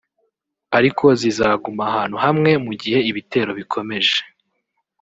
[0.77, 4.17] ariko zizaguma ahantu hamwe mu gihe ibitero bikomeje